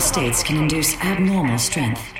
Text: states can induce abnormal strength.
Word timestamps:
states 0.00 0.42
can 0.42 0.56
induce 0.56 0.96
abnormal 1.00 1.58
strength. 1.58 2.14